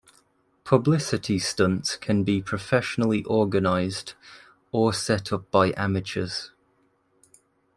[0.63, 4.15] Publicity stunts can be professionally organized,
[4.71, 6.49] or set up by amateurs.